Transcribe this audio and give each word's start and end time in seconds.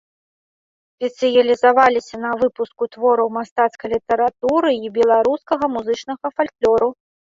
Спецыялізавалася 0.93 2.15
на 2.25 2.31
выпуску 2.41 2.83
твораў 2.95 3.27
мастацкай 3.37 3.89
літаратуры 3.95 4.69
і 4.77 4.87
беларускага 4.97 5.65
музычнага 5.75 6.27
фальклору. 6.41 6.89